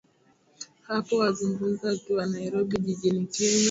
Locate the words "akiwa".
1.95-2.23